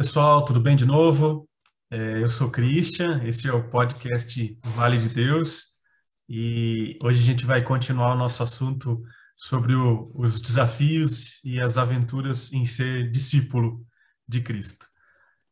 [0.00, 1.46] Pessoal, tudo bem de novo?
[1.90, 5.66] É, eu sou Christian, esse é o podcast Vale de Deus
[6.26, 9.02] e hoje a gente vai continuar o nosso assunto
[9.36, 13.84] sobre o, os desafios e as aventuras em ser discípulo
[14.26, 14.86] de Cristo.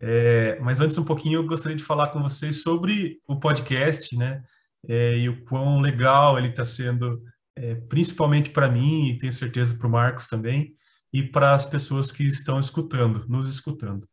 [0.00, 4.42] É, mas antes um pouquinho eu gostaria de falar com vocês sobre o podcast, né?
[4.88, 7.22] É, e o quão legal ele está sendo,
[7.54, 10.74] é, principalmente para mim e tenho certeza para o Marcos também
[11.12, 14.08] e para as pessoas que estão escutando, nos escutando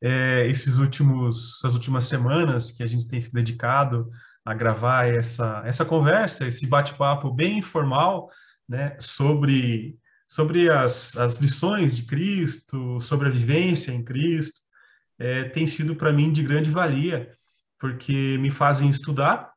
[0.00, 4.10] é, esses últimos, essas últimas semanas que a gente tem se dedicado
[4.44, 8.30] a gravar essa, essa conversa, esse bate-papo bem informal,
[8.68, 14.60] né, sobre, sobre as, as lições de Cristo, sobre a vivência em Cristo,
[15.18, 17.30] é, tem sido para mim de grande valia,
[17.78, 19.52] porque me fazem estudar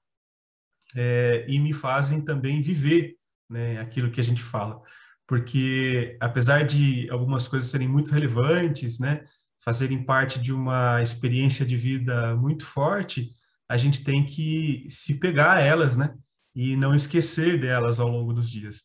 [0.96, 3.16] é, e me fazem também viver
[3.50, 4.82] né, aquilo que a gente fala.
[5.28, 9.24] Porque, apesar de algumas coisas serem muito relevantes, né,
[9.64, 13.32] fazerem parte de uma experiência de vida muito forte,
[13.70, 16.14] a gente tem que se pegar a elas, né?
[16.54, 18.82] E não esquecer delas ao longo dos dias.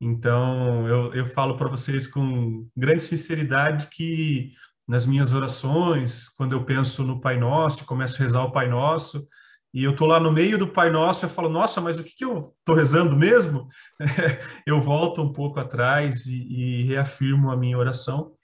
[0.00, 4.52] Então, eu, eu falo para vocês com grande sinceridade que
[4.86, 9.26] nas minhas orações, quando eu penso no Pai Nosso, começo a rezar o Pai Nosso,
[9.72, 12.14] e eu tô lá no meio do Pai Nosso, eu falo, nossa, mas o que,
[12.14, 13.68] que eu tô rezando mesmo?
[14.66, 18.35] eu volto um pouco atrás e, e reafirmo a minha oração,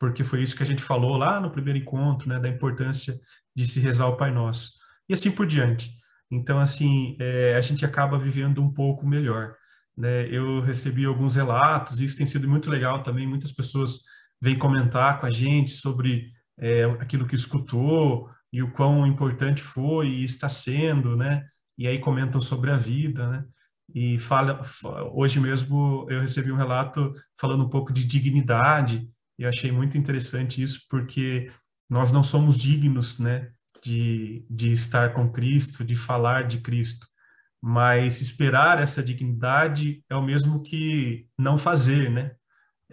[0.00, 3.20] porque foi isso que a gente falou lá no primeiro encontro, né, da importância
[3.54, 4.72] de se rezar o Pai Nosso,
[5.06, 5.90] e assim por diante.
[6.30, 9.54] Então, assim, é, a gente acaba vivendo um pouco melhor.
[9.96, 10.26] Né?
[10.28, 14.04] Eu recebi alguns relatos, isso tem sido muito legal também, muitas pessoas
[14.40, 20.08] vêm comentar com a gente sobre é, aquilo que escutou e o quão importante foi
[20.08, 21.44] e está sendo, né?
[21.76, 23.44] E aí comentam sobre a vida, né?
[23.94, 24.62] E fala,
[25.12, 29.08] hoje mesmo eu recebi um relato falando um pouco de dignidade,
[29.42, 31.50] eu achei muito interessante isso, porque
[31.88, 33.50] nós não somos dignos, né,
[33.82, 37.06] de, de estar com Cristo, de falar de Cristo.
[37.62, 42.32] Mas esperar essa dignidade é o mesmo que não fazer, né?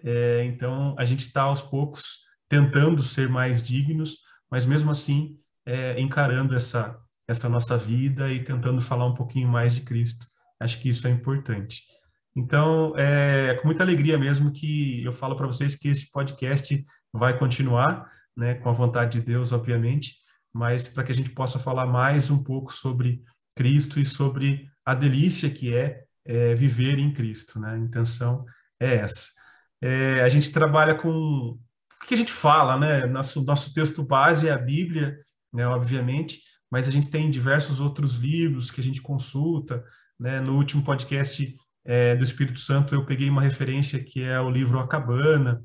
[0.03, 2.19] É, então, a gente está aos poucos
[2.49, 4.19] tentando ser mais dignos,
[4.49, 6.97] mas mesmo assim é, encarando essa,
[7.27, 10.25] essa nossa vida e tentando falar um pouquinho mais de Cristo.
[10.59, 11.83] Acho que isso é importante.
[12.37, 17.35] Então, é com muita alegria mesmo que eu falo para vocês que esse podcast vai
[17.35, 20.17] continuar, né, com a vontade de Deus, obviamente,
[20.53, 23.23] mas para que a gente possa falar mais um pouco sobre
[23.55, 27.71] Cristo e sobre a delícia que é, é viver em Cristo, né?
[27.71, 28.45] A intenção
[28.79, 29.31] é essa.
[29.81, 31.59] É, a gente trabalha com o
[32.07, 33.07] que a gente fala, né?
[33.07, 35.17] Nosso nosso texto base é a Bíblia,
[35.51, 35.65] né?
[35.67, 39.83] Obviamente, mas a gente tem diversos outros livros que a gente consulta,
[40.19, 40.39] né?
[40.39, 41.55] No último podcast
[41.87, 45.63] é, do Espírito Santo, eu peguei uma referência que é o livro A Cabana.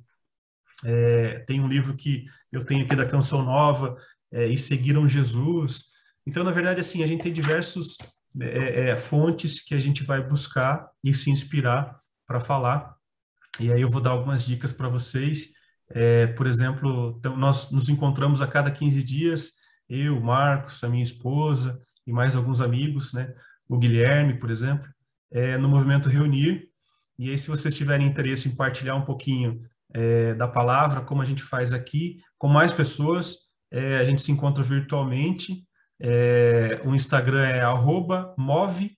[0.84, 3.97] É, tem um livro que eu tenho aqui da Canção Nova,
[4.31, 5.87] é, E Seguiram Jesus.
[6.25, 7.99] Então, na verdade, assim, a gente tem diversos
[8.41, 12.94] é, é, fontes que a gente vai buscar e se inspirar para falar.
[13.59, 15.50] E aí eu vou dar algumas dicas para vocês.
[15.91, 19.54] É, por exemplo, então, nós nos encontramos a cada 15 dias,
[19.89, 23.34] eu, Marcos, a minha esposa e mais alguns amigos, né?
[23.69, 24.89] O Guilherme, por exemplo
[25.32, 26.69] é, no movimento Reunir.
[27.19, 29.62] E aí, se vocês tiverem interesse em partilhar um pouquinho
[29.93, 33.37] é, da palavra, como a gente faz aqui, com mais pessoas,
[33.71, 35.66] é, a gente se encontra virtualmente.
[36.00, 38.97] É, o Instagram é arroba move,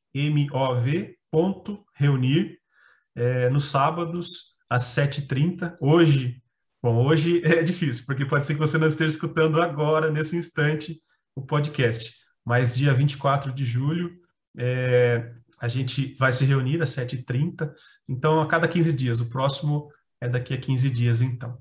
[3.17, 5.77] é, nos sábados, às 7h30.
[5.81, 6.43] Hoje,
[6.83, 11.00] bom, hoje é difícil, porque pode ser que você não esteja escutando agora, nesse instante,
[11.34, 12.15] o podcast.
[12.44, 14.12] Mas dia 24 de julho,
[14.56, 15.33] é,
[15.64, 17.72] a gente vai se reunir às 7h30,
[18.06, 19.22] então a cada 15 dias.
[19.22, 21.56] O próximo é daqui a 15 dias, então.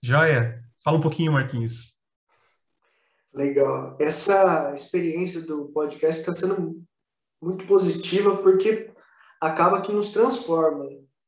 [0.00, 0.60] Já é.
[0.84, 1.98] Fala um pouquinho, Marquinhos.
[3.34, 3.96] Legal.
[4.00, 6.80] Essa experiência do podcast está sendo
[7.42, 8.92] muito positiva porque
[9.40, 10.84] acaba que nos transforma.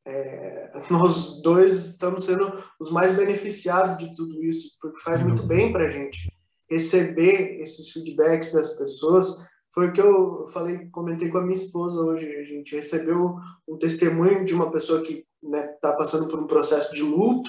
[0.06, 5.72] É, nós dois estamos sendo os mais beneficiados de tudo isso, porque faz muito bem
[5.72, 6.32] para a gente
[6.70, 12.00] receber esses feedbacks das pessoas foi o que eu falei, comentei com a minha esposa
[12.00, 12.26] hoje.
[12.26, 13.36] A gente recebeu
[13.68, 17.48] um testemunho de uma pessoa que está né, tá passando por um processo de luto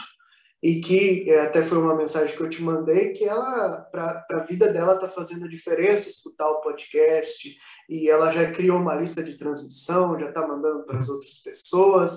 [0.63, 4.43] e que é, até foi uma mensagem que eu te mandei que ela para a
[4.43, 7.57] vida dela está fazendo a diferença escutar o podcast
[7.89, 12.15] e ela já criou uma lista de transmissão já está mandando para as outras pessoas.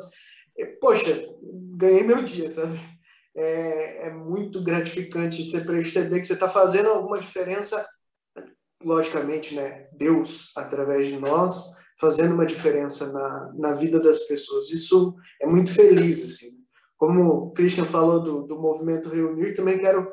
[0.57, 1.27] E, poxa
[1.77, 2.79] ganhei meu dia sabe?
[3.35, 7.85] É, é muito gratificante você perceber que você está fazendo alguma diferença
[8.85, 14.71] logicamente, né, Deus através de nós fazendo uma diferença na, na vida das pessoas.
[14.71, 16.65] Isso é muito feliz, assim.
[16.97, 20.11] Como o Christian falou do, do movimento Reunir, também quero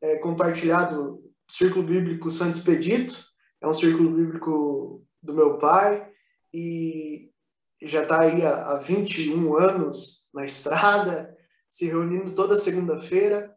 [0.00, 3.14] é, compartilhado o Círculo Bíblico Santo Expedito,
[3.60, 6.08] é um círculo bíblico do meu pai,
[6.52, 7.30] e
[7.82, 11.36] já está aí há, há 21 anos na estrada,
[11.68, 13.54] se reunindo toda segunda-feira.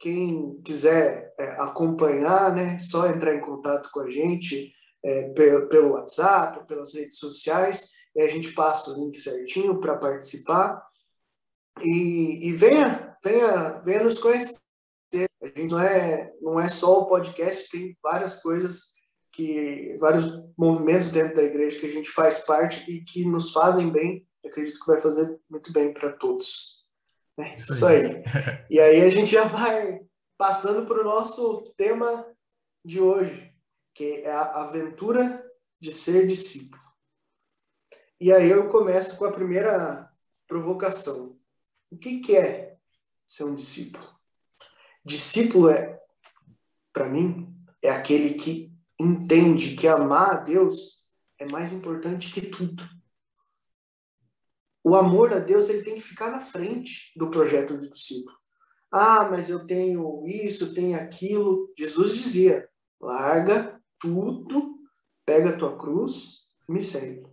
[0.00, 4.72] Quem quiser é, acompanhar, né, só entrar em contato com a gente
[5.04, 5.28] é,
[5.68, 10.82] pelo, WhatsApp, pelas redes sociais, e a gente passa o link certinho para participar.
[11.82, 14.58] E, e, venha, venha, venha nos conhecer.
[15.42, 18.94] A gente não é, não é só o podcast, tem várias coisas
[19.32, 20.26] que vários
[20.56, 24.26] movimentos dentro da igreja que a gente faz parte e que nos fazem bem.
[24.44, 26.79] acredito que vai fazer muito bem para todos.
[27.42, 28.22] É isso, aí.
[28.68, 30.00] E aí a gente já vai
[30.36, 32.26] passando para o nosso tema
[32.84, 33.54] de hoje,
[33.94, 35.44] que é a aventura
[35.78, 36.80] de ser discípulo.
[38.20, 40.10] E aí eu começo com a primeira
[40.46, 41.38] provocação.
[41.90, 42.76] O que, que é
[43.26, 44.06] ser um discípulo?
[45.04, 45.98] Discípulo é,
[46.92, 51.06] para mim, é aquele que entende que amar a Deus
[51.38, 52.86] é mais importante que tudo.
[54.82, 58.36] O amor a Deus ele tem que ficar na frente do projeto do discípulo.
[58.90, 61.72] Ah, mas eu tenho isso, tenho aquilo.
[61.78, 62.68] Jesus dizia:
[63.00, 64.78] larga tudo,
[65.24, 67.26] pega a tua cruz, me segue.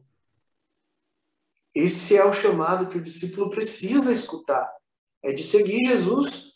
[1.73, 4.71] Esse é o chamado que o discípulo precisa escutar.
[5.23, 6.53] É de seguir Jesus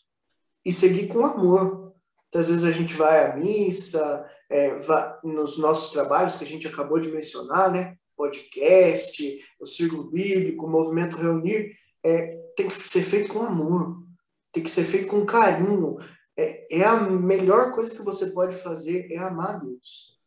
[0.64, 1.94] e seguir com amor.
[2.24, 4.74] Muitas vezes a gente vai à missa, é,
[5.22, 7.96] nos nossos trabalhos que a gente acabou de mencionar, né?
[8.16, 14.06] Podcast, o círculo bíblico, o movimento reunir, é, tem que ser feito com amor,
[14.52, 15.98] tem que ser feito com carinho.
[16.36, 20.18] É, é a melhor coisa que você pode fazer é amar Deus.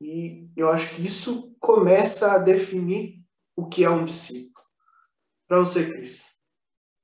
[0.00, 3.22] E eu acho que isso começa a definir
[3.54, 4.64] o que é um discípulo.
[5.46, 6.40] Para você, Cris,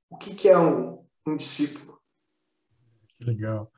[0.09, 2.01] o que, que é um, um discípulo?
[3.19, 3.71] Legal.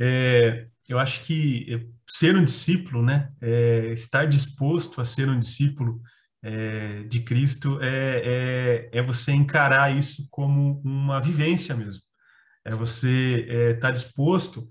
[0.00, 6.00] É, eu acho que ser um discípulo, né, é, estar disposto a ser um discípulo
[6.42, 12.02] é, de Cristo é, é, é, você encarar isso como uma vivência mesmo.
[12.64, 14.68] É você estar tá disposto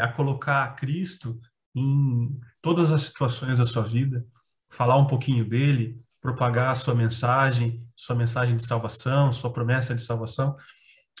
[0.00, 1.40] a colocar Cristo
[1.72, 4.26] em todas as situações da sua vida,
[4.68, 10.02] falar um pouquinho dele, propagar a sua mensagem, sua mensagem de salvação, sua promessa de
[10.02, 10.56] salvação,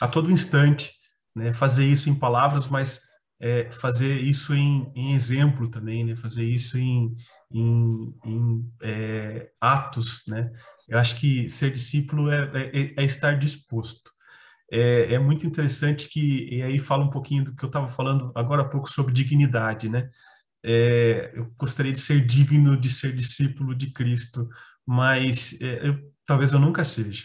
[0.00, 0.92] a todo instante,
[1.36, 1.52] né?
[1.52, 3.11] fazer isso em palavras, mas
[3.42, 6.14] é, fazer isso em, em, exemplo também, né?
[6.14, 7.12] fazer isso em,
[7.50, 10.22] em, em é, atos.
[10.28, 10.48] Né?
[10.88, 14.12] Eu acho que ser discípulo é, é, é estar disposto.
[14.70, 18.30] É, é, muito interessante que, e aí fala um pouquinho do que eu estava falando
[18.34, 20.08] agora há pouco sobre dignidade, né?
[20.64, 24.48] É, eu gostaria de ser digno de ser discípulo de Cristo,
[24.86, 27.24] mas é, eu, talvez eu nunca seja.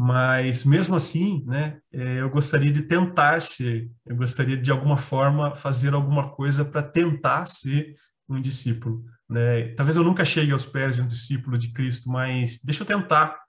[0.00, 5.56] Mas mesmo assim, né, é, eu gostaria de tentar ser, eu gostaria de alguma forma
[5.56, 7.96] fazer alguma coisa para tentar ser
[8.28, 9.04] um discípulo.
[9.28, 9.74] Né?
[9.74, 13.40] Talvez eu nunca chegue aos pés de um discípulo de Cristo, mas deixa eu tentar,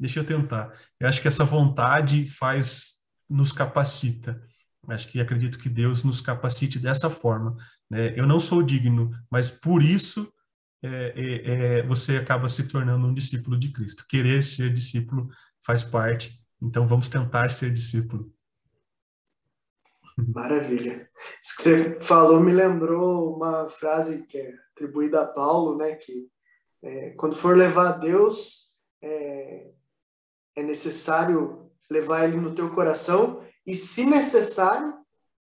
[0.00, 0.72] deixa eu tentar.
[0.98, 4.42] Eu acho que essa vontade faz, nos capacita.
[4.82, 7.54] Eu acho que acredito que Deus nos capacite dessa forma.
[7.90, 8.18] Né?
[8.18, 10.32] Eu não sou digno, mas por isso
[10.82, 14.06] é, é, é, você acaba se tornando um discípulo de Cristo.
[14.08, 15.28] Querer ser discípulo
[15.68, 16.32] faz parte.
[16.62, 18.32] Então vamos tentar ser discípulo.
[20.16, 21.10] Maravilha.
[21.42, 25.94] Isso que você falou me lembrou uma frase que é atribuída a Paulo, né?
[25.96, 26.30] Que
[26.82, 28.72] é, quando for levar a Deus,
[29.02, 29.70] é,
[30.56, 34.94] é necessário levar ele no teu coração e, se necessário,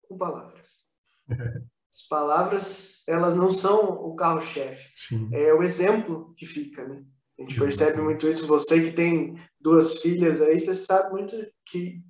[0.09, 0.87] com palavras.
[1.93, 4.91] As palavras, elas não são o carro-chefe.
[5.33, 7.05] É o exemplo que fica, né?
[7.39, 8.47] A gente percebe muito isso.
[8.47, 11.37] Você que tem duas filhas aí, você sabe muito
[11.67, 12.01] que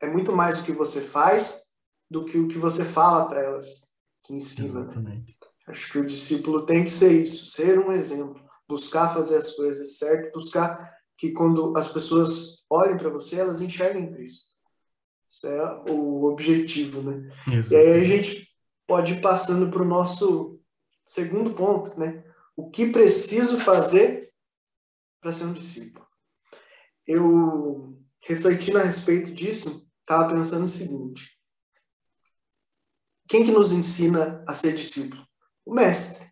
[0.00, 1.62] é muito mais o que você faz
[2.10, 3.88] do que o que você fala para elas
[4.22, 4.80] que ensina.
[4.80, 5.36] Exatamente.
[5.66, 9.96] Acho que o discípulo tem que ser isso, ser um exemplo, buscar fazer as coisas
[9.96, 14.52] certo, buscar que quando as pessoas olhem para você, elas enxerguem Cristo.
[15.28, 17.32] Isso é o objetivo, né?
[17.48, 17.72] Exatamente.
[17.72, 18.48] E aí a gente
[18.86, 20.60] pode ir passando para o nosso
[21.04, 22.24] segundo ponto, né?
[22.56, 24.30] O que preciso fazer
[25.24, 26.06] para ser um discípulo.
[27.06, 31.30] Eu, refletindo a respeito disso, estava pensando o seguinte:
[33.26, 35.26] quem que nos ensina a ser discípulo?
[35.64, 36.30] O Mestre.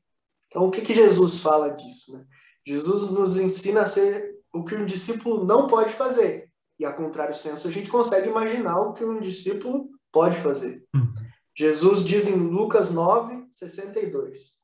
[0.48, 2.18] Então, o que, que Jesus fala disso?
[2.18, 2.26] Né?
[2.66, 6.52] Jesus nos ensina a ser o que um discípulo não pode fazer.
[6.78, 10.86] E, a contrário senso, a gente consegue imaginar o que um discípulo pode fazer.
[10.94, 11.14] Uhum.
[11.56, 14.58] Jesus diz em Lucas 9, 62.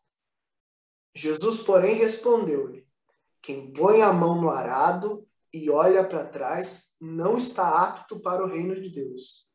[1.15, 2.88] Jesus, porém, respondeu-lhe:
[3.43, 8.49] quem põe a mão no arado e olha para trás não está apto para o
[8.49, 9.49] reino de Deus.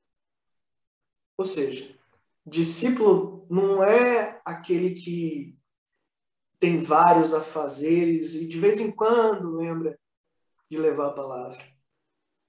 [1.37, 1.93] Ou seja,
[2.45, 5.57] Discípulo não é aquele que
[6.59, 9.97] tem vários afazeres e de vez em quando lembra
[10.69, 11.73] de levar a palavra.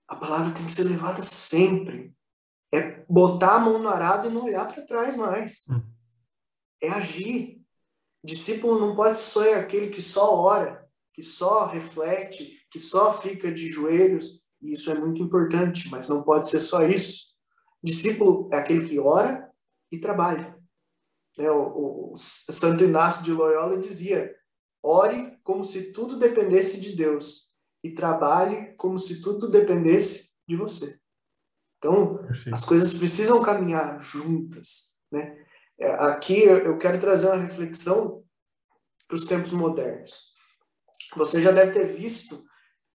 [0.09, 2.15] A palavra tem que ser levada sempre.
[2.73, 5.65] É botar a mão no arado e não olhar para trás mais.
[5.71, 5.83] Hum.
[6.81, 7.63] É agir.
[8.23, 10.84] Discípulo não pode ser aquele que só ora,
[11.15, 14.45] que só reflete, que só fica de joelhos.
[14.61, 17.33] E isso é muito importante, mas não pode ser só isso.
[17.83, 19.49] Discípulo é aquele que ora
[19.93, 20.59] e trabalha.
[21.39, 24.35] É, o, o Santo Inácio de Loyola dizia:
[24.83, 30.99] ore como se tudo dependesse de Deus e trabalhe como se tudo dependesse de você.
[31.79, 32.55] Então, Perfeito.
[32.55, 35.45] as coisas precisam caminhar juntas, né?
[35.79, 38.25] É, aqui eu quero trazer uma reflexão
[39.07, 40.34] para os tempos modernos.
[41.17, 42.43] Você já deve ter visto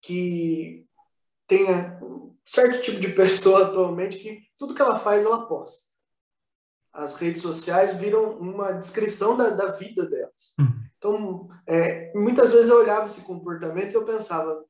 [0.02, 0.88] que
[1.48, 1.66] tem
[2.02, 5.88] um certo tipo de pessoa atualmente que tudo que ela faz, ela posta.
[6.94, 10.56] As redes sociais viram uma descrição da, da vida delas.
[10.60, 10.78] Hum.
[10.98, 14.66] Então, é, muitas vezes eu olhava esse comportamento e eu pensava,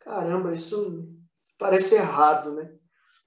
[0.00, 1.08] caramba, isso
[1.56, 2.72] parece errado, né?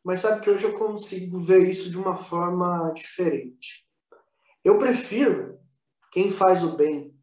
[0.03, 3.87] Mas sabe que hoje eu consigo ver isso de uma forma diferente.
[4.63, 5.59] Eu prefiro
[6.11, 7.15] quem faz o bem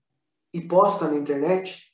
[0.55, 1.88] e posta na internet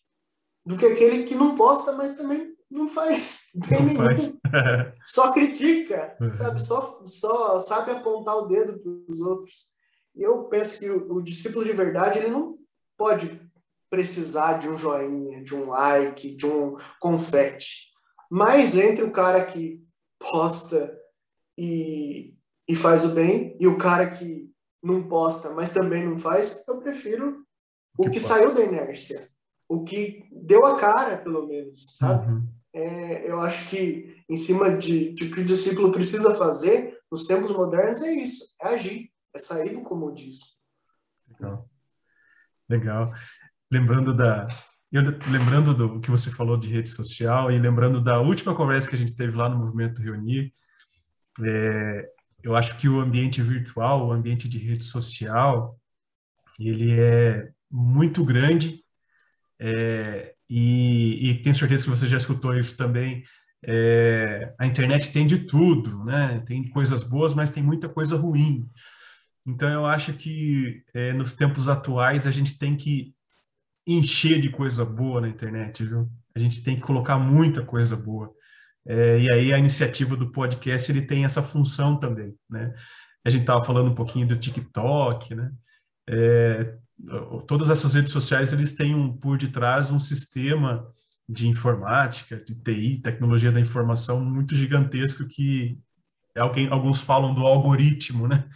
[0.65, 4.03] do que aquele que não posta, mas também não faz bem não nenhum.
[4.03, 4.39] Faz.
[5.05, 6.33] só critica, uhum.
[6.33, 6.63] sabe?
[6.63, 9.75] Só, só sabe apontar o dedo para os outros.
[10.15, 12.59] E eu penso que o, o discípulo de verdade, ele não
[12.97, 13.41] pode
[13.91, 17.93] precisar de um joinha, de um like, de um confete.
[18.31, 19.81] Mas entre o cara que
[20.19, 20.97] posta
[21.57, 22.35] e,
[22.69, 24.51] e faz o bem e o cara que
[24.83, 27.45] não posta, mas também não faz, eu prefiro
[27.97, 29.29] o que, que saiu da inércia,
[29.69, 32.33] o que deu a cara, pelo menos, sabe?
[32.33, 32.49] Uhum.
[32.73, 37.51] É, eu acho que em cima de, de que o discípulo precisa fazer nos tempos
[37.51, 40.47] modernos é isso, é agir, é sair do comodismo.
[41.31, 41.69] Legal.
[42.69, 43.13] Legal
[43.75, 44.47] lembrando da
[44.93, 48.95] eu, lembrando do que você falou de rede social e lembrando da última conversa que
[48.95, 50.53] a gente teve lá no Movimento Reunir,
[51.45, 52.09] é,
[52.45, 55.77] eu acho que o ambiente virtual, o ambiente de rede social,
[56.61, 58.84] ele é muito grande
[59.67, 63.25] é, e, e, tenho certeza que você já escutou isso também.
[63.63, 66.43] É, a internet tem de tudo, né?
[66.47, 68.69] Tem coisas boas, mas tem muita coisa ruim.
[69.47, 73.15] Então eu acho que é, nos tempos atuais a gente tem que
[73.87, 76.11] encher de coisa boa na internet, viu?
[76.35, 78.31] A gente tem que colocar muita coisa boa.
[78.87, 82.75] É, e aí a iniciativa do podcast ele tem essa função também, né?
[83.25, 85.51] A gente estava falando um pouquinho do TikTok, né?
[86.09, 86.77] É,
[87.47, 90.87] todas essas redes sociais eles têm um, por detrás um sistema
[91.29, 95.79] de informática, de TI, tecnologia da informação muito gigantesco que
[96.37, 98.49] alguém, alguns falam do algoritmo, né?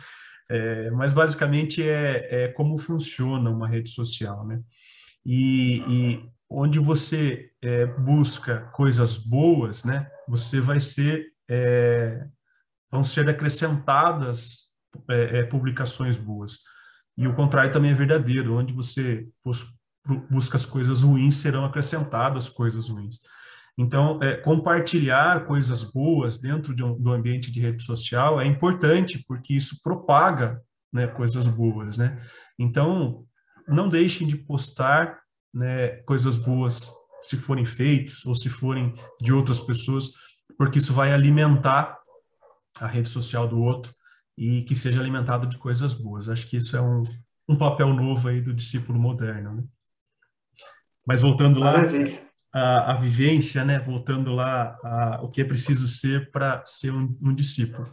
[0.50, 4.62] É, mas basicamente é, é como funciona uma rede social, né?
[5.24, 12.26] e, e onde você é, busca coisas boas, né, você vai ser é,
[12.90, 14.68] vão ser acrescentadas
[15.10, 16.60] é, é publicações boas.
[17.18, 19.26] E o contrário também é verdadeiro, onde você
[20.30, 23.18] busca as coisas ruins, serão acrescentadas coisas ruins.
[23.76, 29.24] Então, é, compartilhar coisas boas dentro de um, do ambiente de rede social é importante,
[29.26, 32.22] porque isso propaga né, coisas boas, né?
[32.56, 33.24] Então,
[33.66, 35.18] não deixem de postar
[35.52, 40.12] né, coisas boas se forem feitas ou se forem de outras pessoas,
[40.56, 41.98] porque isso vai alimentar
[42.80, 43.92] a rede social do outro
[44.38, 46.28] e que seja alimentado de coisas boas.
[46.28, 47.02] Acho que isso é um,
[47.48, 49.56] um papel novo aí do discípulo moderno.
[49.56, 49.64] Né?
[51.04, 51.82] Mas voltando lá
[52.54, 53.80] a, a, vivência, né?
[53.80, 57.92] Voltando lá a, o que é preciso ser para ser um, um, discípulo.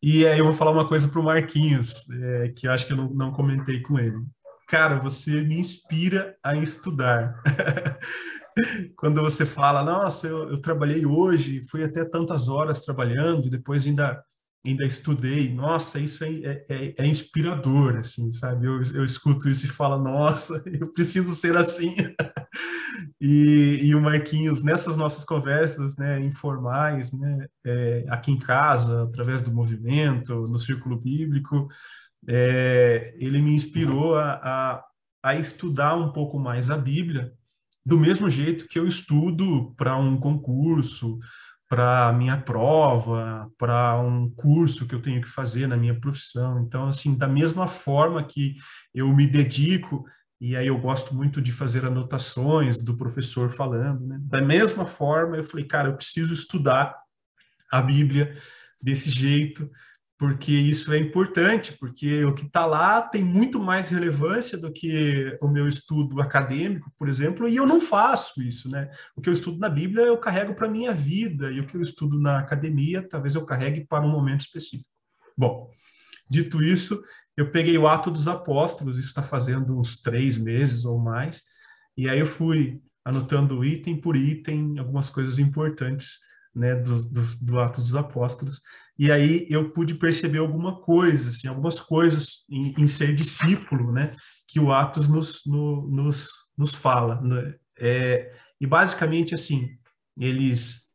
[0.00, 2.92] E aí eu vou falar uma coisa para o Marquinhos, é, que eu acho que
[2.92, 4.24] eu não, não comentei com ele
[4.70, 7.42] cara, você me inspira a estudar.
[8.96, 14.22] Quando você fala, nossa, eu, eu, trabalhei hoje, fui até tantas horas trabalhando, depois ainda
[14.64, 18.66] ainda estudei, nossa, isso é, é, é, é inspirador, assim, sabe?
[18.66, 21.94] Eu, eu escuto isso e falo, nossa, eu preciso ser assim.
[23.20, 29.42] e, e o Marquinhos, nessas nossas conversas, né, informais, né, é, aqui em casa, através
[29.42, 31.68] do movimento, no círculo bíblico,
[32.28, 34.84] é, ele me inspirou a, a,
[35.22, 37.32] a, estudar um pouco mais a Bíblia,
[37.84, 41.18] do mesmo jeito que eu estudo para um concurso,
[41.70, 46.60] para minha prova, para um curso que eu tenho que fazer na minha profissão.
[46.66, 48.56] Então, assim, da mesma forma que
[48.92, 50.04] eu me dedico,
[50.40, 54.18] e aí eu gosto muito de fazer anotações do professor falando, né?
[54.22, 56.92] Da mesma forma, eu falei, cara, eu preciso estudar
[57.70, 58.36] a Bíblia
[58.82, 59.70] desse jeito,
[60.20, 65.34] porque isso é importante, porque o que está lá tem muito mais relevância do que
[65.40, 68.90] o meu estudo acadêmico, por exemplo, e eu não faço isso, né?
[69.16, 71.74] O que eu estudo na Bíblia eu carrego para a minha vida, e o que
[71.74, 74.90] eu estudo na academia talvez eu carregue para um momento específico.
[75.34, 75.70] Bom,
[76.28, 77.02] dito isso,
[77.34, 81.44] eu peguei o Ato dos Apóstolos, isso está fazendo uns três meses ou mais,
[81.96, 86.18] e aí eu fui anotando item por item algumas coisas importantes
[86.54, 88.60] né, do, do, do Ato dos Apóstolos,
[89.00, 94.14] e aí eu pude perceber alguma coisa, assim, algumas coisas em, em ser discípulo, né,
[94.46, 97.18] que o Atos nos, no, nos, nos fala.
[97.22, 97.54] Né?
[97.78, 99.70] É, e basicamente, assim,
[100.18, 100.90] eles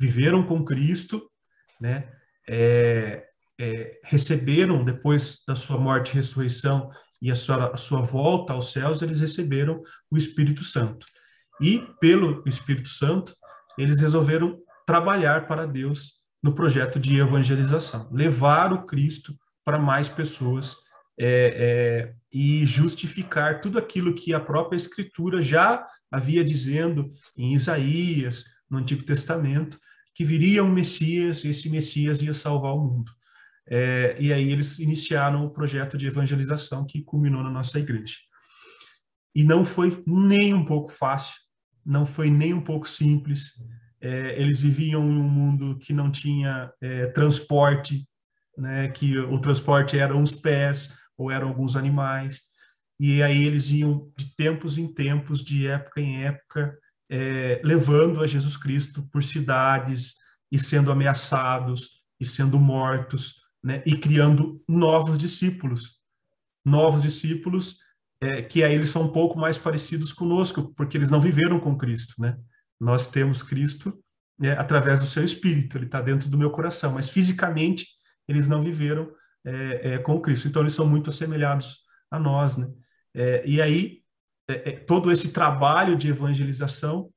[0.00, 1.30] viveram com Cristo,
[1.78, 2.10] né,
[2.48, 3.28] é,
[3.60, 6.90] é, receberam, depois da sua morte e ressurreição
[7.20, 11.06] e a sua, a sua volta aos céus, eles receberam o Espírito Santo.
[11.60, 13.34] E, pelo Espírito Santo,
[13.76, 19.34] eles resolveram trabalhar para Deus no projeto de evangelização, levar o Cristo
[19.64, 20.76] para mais pessoas
[21.18, 28.44] é, é, e justificar tudo aquilo que a própria Escritura já havia dizendo em Isaías,
[28.68, 29.78] no Antigo Testamento,
[30.14, 33.12] que viria um Messias e esse Messias ia salvar o mundo.
[33.68, 38.16] É, e aí eles iniciaram o projeto de evangelização que culminou na nossa igreja.
[39.34, 41.34] E não foi nem um pouco fácil,
[41.84, 43.52] não foi nem um pouco simples.
[44.02, 48.04] É, eles viviam em um mundo que não tinha é, transporte,
[48.58, 52.40] né, que o transporte eram os pés ou eram alguns animais.
[52.98, 56.76] E aí eles iam de tempos em tempos, de época em época,
[57.10, 60.16] é, levando a Jesus Cristo por cidades
[60.50, 66.00] e sendo ameaçados e sendo mortos, né, e criando novos discípulos.
[66.64, 67.78] Novos discípulos
[68.20, 71.76] é, que aí eles são um pouco mais parecidos conosco, porque eles não viveram com
[71.76, 72.38] Cristo, né?
[72.82, 74.02] Nós temos Cristo
[74.38, 77.86] né, através do seu Espírito, ele está dentro do meu coração, mas fisicamente
[78.26, 79.08] eles não viveram
[79.44, 82.68] é, é, com Cristo, então eles são muito assemelhados a nós, né?
[83.14, 84.02] É, e aí
[84.48, 87.08] é, é, todo esse trabalho de evangelização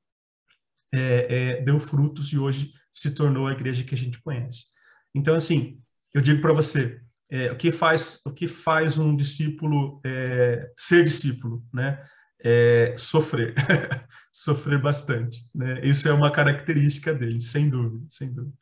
[1.64, 4.66] deu frutos e hoje se tornou a igreja que a gente conhece.
[5.14, 5.78] Então, assim,
[6.14, 6.98] eu digo para você,
[7.28, 12.02] é, o que faz o que faz um discípulo é, ser discípulo, né?
[12.38, 13.54] É sofrer,
[14.30, 15.80] sofrer bastante, né?
[15.82, 18.56] Isso é uma característica dele, sem dúvida, sem dúvida.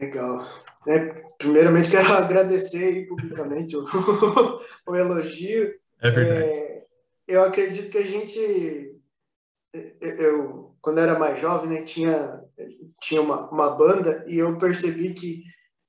[0.00, 0.46] Legal.
[0.86, 0.98] É,
[1.36, 3.84] primeiramente quero agradecer publicamente o,
[4.86, 5.74] o, elogio.
[6.00, 6.58] É verdade.
[6.58, 6.86] É,
[7.26, 8.98] eu acredito que a gente,
[10.00, 12.42] eu quando era mais jovem, né, tinha
[13.00, 15.44] tinha uma, uma banda e eu percebi que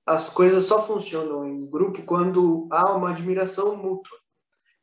[0.06, 4.17] as coisas só funcionam em grupo quando há uma admiração mútua.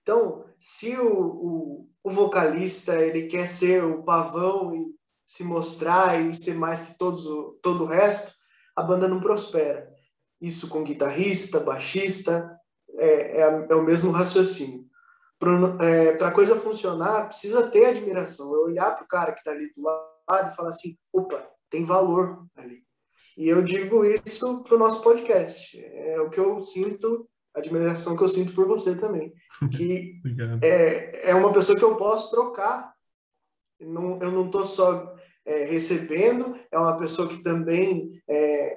[0.07, 4.95] Então, se o, o, o vocalista ele quer ser o pavão e
[5.27, 7.25] se mostrar e ser mais que todos,
[7.61, 8.33] todo o resto,
[8.77, 9.93] a banda não prospera.
[10.41, 12.57] Isso com guitarrista, baixista,
[12.99, 14.87] é, é, é o mesmo raciocínio.
[15.41, 18.55] Para é, a coisa funcionar, precisa ter admiração.
[18.55, 21.85] Eu olhar para o cara que está ali do lado e falar assim: opa, tem
[21.85, 22.85] valor ali.
[23.37, 25.77] E eu digo isso para o nosso podcast.
[25.77, 29.33] É o que eu sinto, admiração que eu sinto por você também.
[29.77, 30.21] Que
[30.63, 32.95] é, é uma pessoa que eu posso trocar.
[33.81, 35.15] Não, eu não estou só
[35.45, 38.77] é, recebendo, é uma pessoa que também é,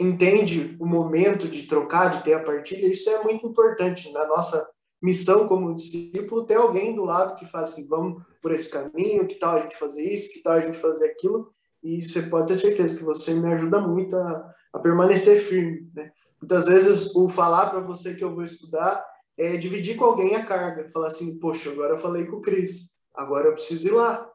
[0.00, 2.86] entende o momento de trocar, de ter a partilha.
[2.86, 4.66] Isso é muito importante na nossa
[5.02, 9.36] missão como discípulo, ter alguém do lado que fala assim, vamos por esse caminho, que
[9.36, 12.54] tal a gente fazer isso, que tal a gente fazer aquilo, e você pode ter
[12.54, 15.90] certeza que você me ajuda muito a, a permanecer firme.
[15.94, 16.10] Né?
[16.40, 19.04] Muitas vezes o falar para você que eu vou estudar
[19.38, 22.90] é dividir com alguém a carga, falar assim, poxa, agora eu falei com o Cris,
[23.14, 24.28] agora eu preciso ir lá.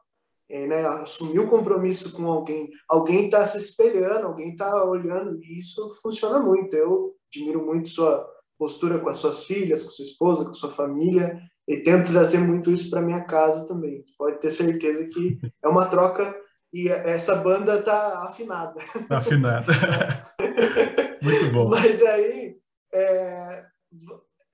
[0.48, 5.56] É, né, assumir o compromisso com alguém, alguém está se espelhando, alguém está olhando, e
[5.56, 6.76] isso funciona muito.
[6.76, 11.40] Eu admiro muito sua postura com as suas filhas, com sua esposa, com sua família,
[11.66, 14.04] e tento trazer muito isso para minha casa também.
[14.18, 16.36] Pode ter certeza que é uma troca
[16.72, 18.80] e essa banda tá afinada.
[19.08, 19.66] Tá afinada.
[21.22, 21.68] Muito bom.
[21.68, 22.58] Mas aí
[22.92, 23.66] é,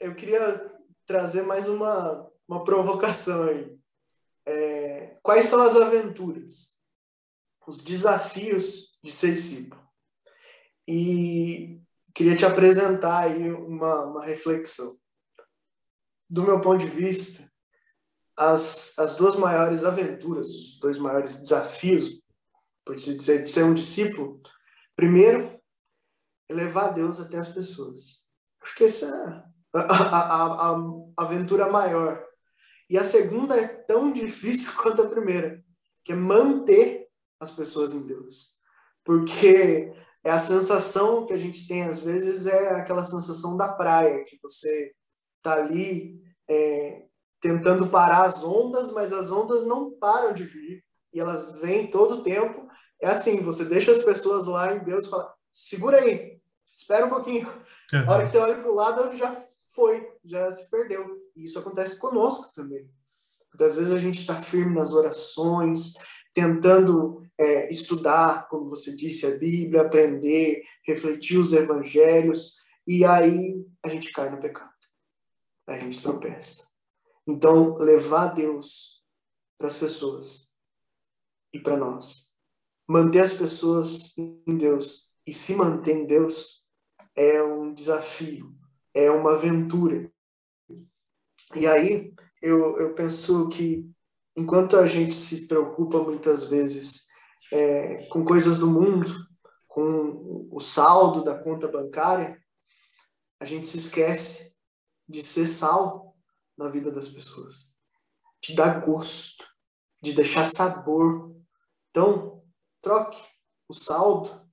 [0.00, 0.60] eu queria
[1.06, 3.78] trazer mais uma, uma provocação aí.
[4.46, 6.80] É, quais são as aventuras,
[7.66, 9.80] os desafios de ser discípulo?
[10.86, 11.80] E
[12.14, 14.92] queria te apresentar aí uma, uma reflexão.
[16.28, 17.47] Do meu ponto de vista,
[18.38, 22.22] as, as duas maiores aventuras, os dois maiores desafios,
[22.84, 24.40] por se dizer, de ser um discípulo.
[24.94, 25.60] Primeiro,
[26.48, 28.24] é levar Deus até as pessoas.
[28.62, 29.06] Acho que essa
[29.74, 30.76] é a, a, a,
[31.16, 32.24] a aventura maior.
[32.88, 35.62] E a segunda é tão difícil quanto a primeira,
[36.04, 37.08] que é manter
[37.40, 38.56] as pessoas em Deus.
[39.04, 44.24] Porque é a sensação que a gente tem às vezes é aquela sensação da praia,
[44.24, 44.92] que você
[45.42, 47.08] tá ali é,
[47.40, 52.16] tentando parar as ondas, mas as ondas não param de vir e elas vêm todo
[52.16, 52.68] o tempo.
[53.00, 56.40] É assim, você deixa as pessoas lá em Deus e fala, segura aí,
[56.72, 57.48] espera um pouquinho.
[58.06, 61.06] A hora que você olha para o lado, já foi, já se perdeu.
[61.36, 62.88] E isso acontece conosco também.
[63.52, 65.94] Muitas vezes a gente está firme nas orações,
[66.34, 73.88] tentando é, estudar, como você disse, a Bíblia, aprender, refletir os evangelhos, e aí a
[73.88, 74.70] gente cai no pecado.
[75.66, 76.67] A gente tropeça.
[77.28, 79.04] Então, levar Deus
[79.58, 80.48] para as pessoas
[81.52, 82.32] e para nós.
[82.88, 86.66] Manter as pessoas em Deus e se manter em Deus
[87.14, 88.56] é um desafio,
[88.94, 90.10] é uma aventura.
[91.54, 93.86] E aí eu, eu penso que
[94.34, 97.08] enquanto a gente se preocupa muitas vezes
[97.52, 99.12] é, com coisas do mundo,
[99.66, 102.42] com o saldo da conta bancária,
[103.38, 104.54] a gente se esquece
[105.06, 106.07] de ser sal
[106.58, 107.74] na vida das pessoas,
[108.42, 109.46] de dar gosto,
[110.02, 111.34] de deixar sabor.
[111.90, 112.42] Então,
[112.82, 113.18] troque
[113.68, 114.46] o saldo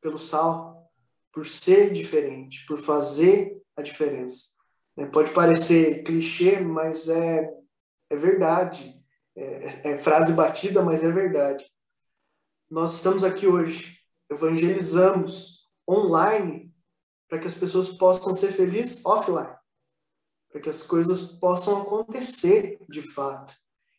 [0.00, 0.90] pelo sal,
[1.32, 4.56] por ser diferente, por fazer a diferença.
[4.96, 7.52] É, pode parecer clichê, mas é,
[8.08, 8.96] é verdade.
[9.36, 11.64] É, é frase batida, mas é verdade.
[12.70, 13.98] Nós estamos aqui hoje,
[14.30, 16.74] evangelizamos online
[17.28, 19.48] para que as pessoas possam ser felizes offline,
[20.50, 23.54] para que as coisas possam acontecer de fato.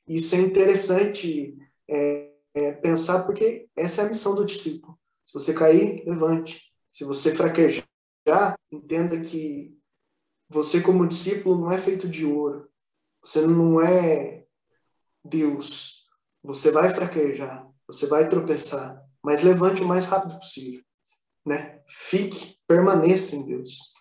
[0.08, 1.56] Isso é interessante
[1.88, 4.98] é, é, pensar porque essa é a missão do discípulo.
[5.26, 6.74] Se você cair, levante.
[6.92, 7.86] Se você fraquejar,
[8.72, 9.78] entenda que
[10.50, 12.68] você, como discípulo, não é feito de ouro.
[13.24, 14.46] Você não é
[15.24, 16.08] Deus.
[16.42, 20.84] Você vai fraquejar, você vai tropeçar, mas levante o mais rápido possível.
[21.46, 21.84] Né?
[21.88, 23.94] Fique, permaneça em Deus.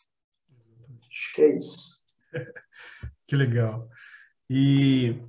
[1.11, 1.98] Acho que é isso.
[3.27, 3.89] que legal.
[4.49, 5.21] E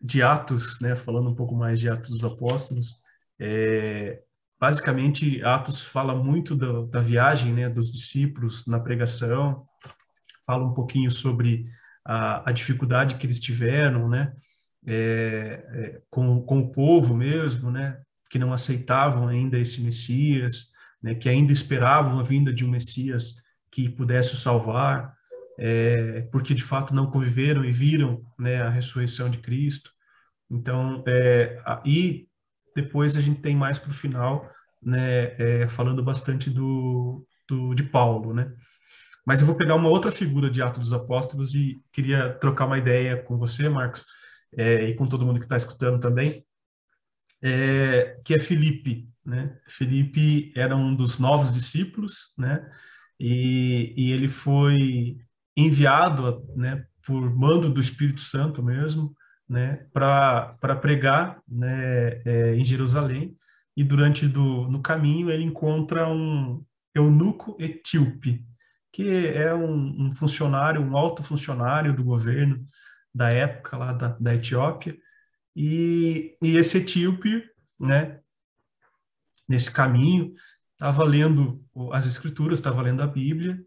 [0.00, 2.96] de Atos, né, falando um pouco mais de Atos dos Apóstolos,
[3.38, 4.22] é,
[4.58, 9.66] basicamente Atos fala muito da, da viagem né, dos discípulos na pregação,
[10.46, 11.66] fala um pouquinho sobre
[12.04, 14.32] a, a dificuldade que eles tiveram, né,
[14.86, 18.00] é, é, com, com o povo mesmo, né,
[18.30, 20.70] que não aceitavam ainda esse Messias,
[21.02, 23.36] né, que ainda esperavam a vinda de um Messias
[23.70, 25.14] que pudesse salvar,
[25.58, 29.92] é, porque de fato não conviveram e viram né, a ressurreição de Cristo.
[30.50, 32.28] Então, é, e
[32.74, 34.50] depois a gente tem mais para o final,
[34.82, 38.52] né, é, falando bastante do, do, de Paulo, né?
[39.26, 42.78] Mas eu vou pegar uma outra figura de Atos dos Apóstolos e queria trocar uma
[42.78, 44.04] ideia com você, Marcos,
[44.56, 46.44] é, e com todo mundo que está escutando também,
[47.42, 49.08] é, que é Felipe.
[49.24, 49.56] Né?
[49.68, 52.66] Felipe era um dos novos discípulos, né?
[53.18, 55.18] E, e ele foi
[55.56, 59.14] enviado, né, por mando do Espírito Santo mesmo,
[59.48, 63.36] né, para pregar, né, é, em Jerusalém.
[63.76, 68.44] E durante do no caminho ele encontra um eunuco etíope,
[68.92, 72.64] que é um, um, funcionário, um alto funcionário do governo
[73.14, 74.96] da época lá da, da Etiópia,
[75.54, 77.44] e, e esse etíope,
[77.78, 78.20] né,
[79.48, 80.32] nesse caminho,
[80.72, 83.60] estava lendo as escrituras, estava lendo a Bíblia,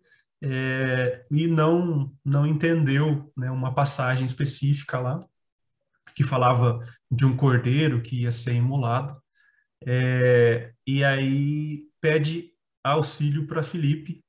[0.44, 5.22] é, e não não entendeu né, uma passagem específica lá,
[6.14, 6.80] que falava
[7.10, 9.18] de um cordeiro que ia ser imolado,
[9.86, 12.52] é, e aí pede
[12.84, 14.24] auxílio para Felipe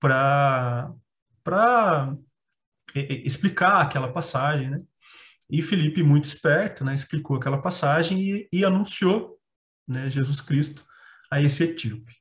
[0.00, 0.94] para
[3.24, 4.80] explicar aquela passagem, né?
[5.50, 9.38] E Felipe, muito esperto, né, explicou aquela passagem e, e anunciou
[9.86, 10.84] né, Jesus Cristo
[11.30, 12.16] a esse etíope.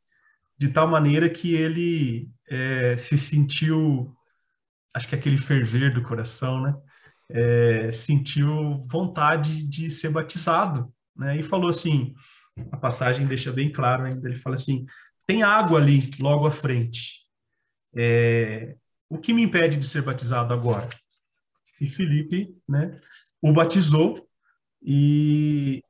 [0.57, 4.15] De tal maneira que ele é, se sentiu,
[4.93, 6.75] acho que aquele ferver do coração, né?
[7.29, 11.37] É, sentiu vontade de ser batizado, né?
[11.37, 12.13] E falou assim,
[12.71, 14.85] a passagem deixa bem claro ainda, ele fala assim,
[15.25, 17.25] tem água ali logo à frente,
[17.95, 18.75] é,
[19.09, 20.87] o que me impede de ser batizado agora?
[21.81, 22.99] E Felipe, né,
[23.41, 24.15] o batizou
[24.81, 25.83] e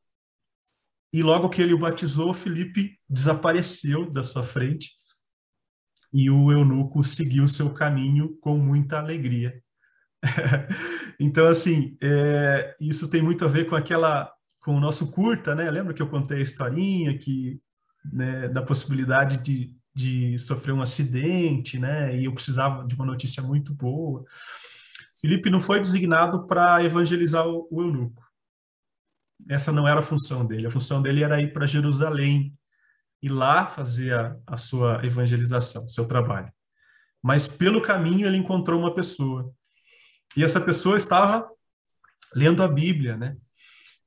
[1.17, 4.91] e logo que ele o batizou, Felipe desapareceu da sua frente
[6.13, 9.61] e o eunuco seguiu seu caminho com muita alegria.
[11.19, 15.69] então, assim, é, isso tem muito a ver com aquela, com o nosso curta, né?
[15.69, 17.59] Lembra que eu contei a historinha que,
[18.11, 22.19] né, da possibilidade de de sofrer um acidente, né?
[22.19, 24.25] E eu precisava de uma notícia muito boa.
[25.21, 28.21] Felipe não foi designado para evangelizar o, o eunuco.
[29.49, 30.67] Essa não era a função dele.
[30.67, 32.57] A função dele era ir para Jerusalém,
[33.21, 36.51] ir lá fazer a, a sua evangelização, seu trabalho.
[37.21, 39.51] Mas pelo caminho ele encontrou uma pessoa.
[40.37, 41.49] E essa pessoa estava
[42.35, 43.35] lendo a Bíblia, né?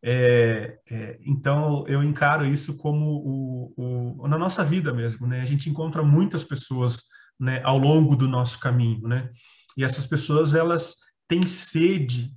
[0.00, 5.40] É, é, então eu encaro isso como o, o, na nossa vida mesmo, né?
[5.40, 7.04] A gente encontra muitas pessoas
[7.38, 9.30] né, ao longo do nosso caminho, né?
[9.76, 12.32] E essas pessoas elas têm sede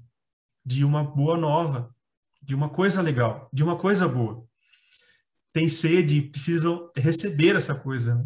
[0.65, 1.93] de uma boa nova,
[2.41, 4.43] de uma coisa legal, de uma coisa boa.
[5.53, 8.15] Tem sede e precisam receber essa coisa.
[8.15, 8.25] Né?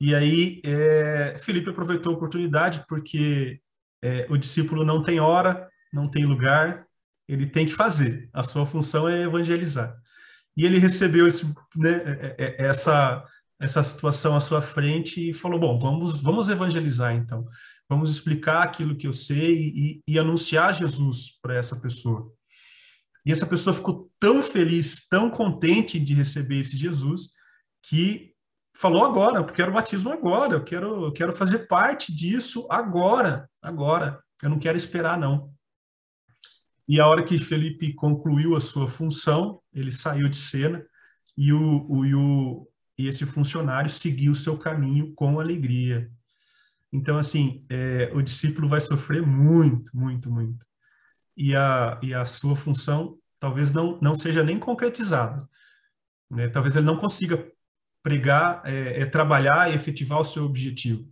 [0.00, 3.60] E aí é, Felipe aproveitou a oportunidade porque
[4.02, 6.86] é, o discípulo não tem hora, não tem lugar,
[7.28, 8.28] ele tem que fazer.
[8.32, 9.96] A sua função é evangelizar.
[10.56, 13.24] E ele recebeu esse, né, é, é, é, essa,
[13.60, 17.46] essa situação à sua frente e falou: Bom, vamos, vamos evangelizar então.
[17.88, 22.32] Vamos explicar aquilo que eu sei e, e anunciar Jesus para essa pessoa.
[23.24, 27.30] E essa pessoa ficou tão feliz, tão contente de receber esse Jesus,
[27.82, 28.32] que
[28.74, 34.22] falou agora, eu quero batismo agora, eu quero, eu quero fazer parte disso agora, agora.
[34.42, 35.52] Eu não quero esperar, não.
[36.88, 40.84] E a hora que Felipe concluiu a sua função, ele saiu de cena
[41.36, 46.10] e, o, o, e, o, e esse funcionário seguiu seu caminho com alegria.
[46.92, 50.66] Então, assim, é, o discípulo vai sofrer muito, muito, muito.
[51.42, 55.48] E a, e a sua função talvez não, não seja nem concretizada.
[56.30, 56.48] Né?
[56.48, 57.50] Talvez ele não consiga
[58.02, 61.10] pregar, é, é, trabalhar e efetivar o seu objetivo,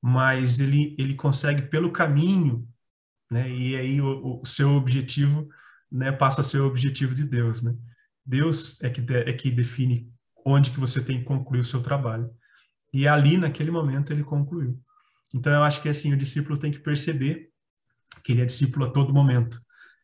[0.00, 2.68] mas ele, ele consegue, pelo caminho,
[3.30, 3.50] né?
[3.50, 5.48] E aí o, o seu objetivo,
[5.90, 7.74] né, passa a ser o objetivo de Deus, né?
[8.24, 10.12] Deus é que de, é que define
[10.44, 12.30] onde que você tem que concluir o seu trabalho.
[12.92, 14.78] E ali naquele momento ele concluiu.
[15.34, 17.50] Então eu acho que assim o discípulo tem que perceber
[18.22, 19.60] que ele é discípulo a todo momento.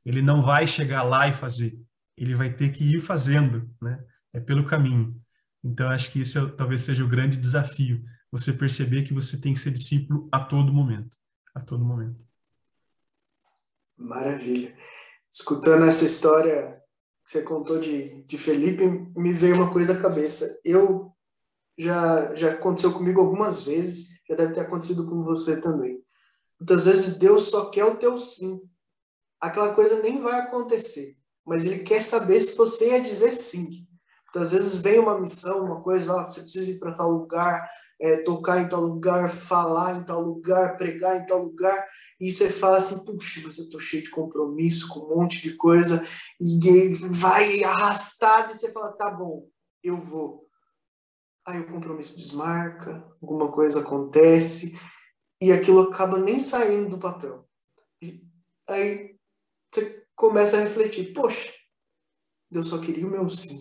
[0.06, 1.76] Ele não vai chegar lá e fazer.
[2.16, 4.02] Ele vai ter que ir fazendo, né?
[4.32, 5.20] É pelo caminho.
[5.64, 9.52] Então acho que isso é, talvez seja o grande desafio, você perceber que você tem
[9.52, 11.16] que ser discípulo a todo momento,
[11.52, 12.24] a todo momento.
[13.96, 14.76] Maravilha.
[15.32, 16.80] Escutando essa história
[17.24, 20.60] que você contou de, de Felipe, me veio uma coisa à cabeça.
[20.64, 21.12] Eu
[21.76, 26.00] já, já aconteceu comigo algumas vezes, já deve ter acontecido com você também.
[26.60, 28.60] Muitas vezes Deus só quer o teu sim.
[29.40, 33.86] Aquela coisa nem vai acontecer, mas Ele quer saber se você ia dizer sim.
[34.26, 37.66] Muitas vezes vem uma missão, uma coisa, ó, você precisa ir para tal lugar,
[37.98, 41.86] é, tocar em tal lugar, falar em tal lugar, pregar em tal lugar,
[42.20, 45.54] e você fala assim, puxa, mas eu tô cheio de compromisso com um monte de
[45.54, 46.06] coisa,
[46.40, 49.48] e vai arrastado, e você fala, tá bom,
[49.82, 50.46] eu vou.
[51.46, 54.78] Aí o compromisso desmarca, alguma coisa acontece,
[55.40, 57.48] e aquilo acaba nem saindo do papel.
[58.02, 58.22] E
[58.68, 59.15] aí
[60.16, 61.52] começa a refletir, poxa,
[62.50, 63.58] Deus só queria o meu sim.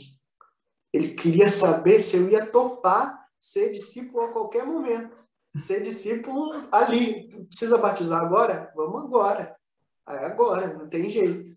[0.93, 5.23] Ele queria saber se eu ia topar ser discípulo a qualquer momento.
[5.57, 7.29] Ser discípulo ali.
[7.47, 8.71] Precisa batizar agora?
[8.75, 9.55] Vamos agora.
[10.07, 11.51] É agora, não tem jeito.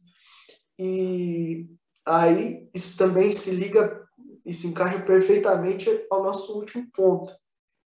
[0.79, 1.69] E
[2.05, 4.07] aí isso também se liga
[4.45, 7.33] e se encaixa perfeitamente ao nosso último ponto,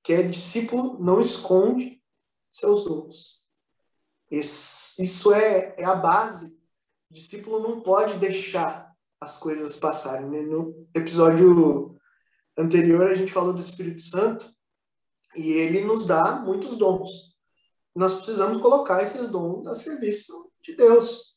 [0.02, 2.02] que é discípulo não esconde
[2.50, 3.42] seus dons.
[4.32, 6.58] Isso é, é a base.
[7.10, 10.30] O discípulo não pode deixar as coisas passarem.
[10.30, 10.42] Né?
[10.42, 11.96] No episódio
[12.58, 14.50] anterior a gente falou do Espírito Santo
[15.36, 17.36] e ele nos dá muitos dons.
[17.96, 21.36] Nós precisamos colocar esses dons a serviço de Deus.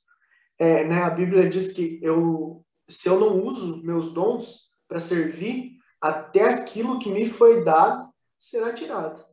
[0.58, 5.78] É, né, a Bíblia diz que eu, se eu não uso meus dons para servir,
[6.00, 9.24] até aquilo que me foi dado será tirado.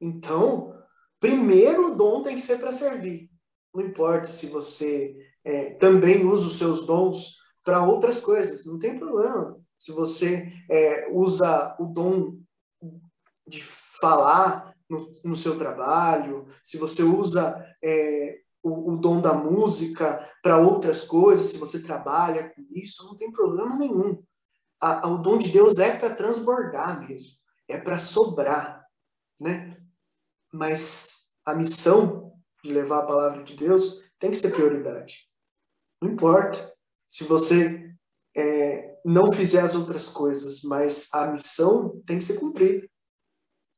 [0.00, 0.74] Então,
[1.20, 3.30] primeiro o dom tem que ser para servir.
[3.74, 5.16] Não importa se você
[5.48, 11.08] é, também usa os seus dons para outras coisas, não tem problema se você é,
[11.12, 12.36] usa o dom
[13.46, 20.28] de falar no, no seu trabalho, se você usa é, o, o, dom da música
[20.42, 24.20] para outras coisas, se você trabalha com isso, não tem problema nenhum.
[24.80, 27.34] A, a, o dom de Deus é para transbordar mesmo,
[27.68, 28.84] é para sobrar,
[29.40, 29.76] né?
[30.52, 32.32] Mas a missão
[32.64, 35.27] de levar a palavra de Deus tem que ser prioridade.
[36.00, 36.72] Não importa
[37.08, 37.92] se você
[38.36, 42.88] é, não fizer as outras coisas, mas a missão tem que ser cumprida.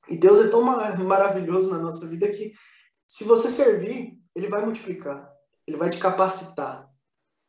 [0.09, 2.53] E Deus é tão maravilhoso na nossa vida que,
[3.07, 5.33] se você servir, Ele vai multiplicar,
[5.67, 6.91] Ele vai te capacitar.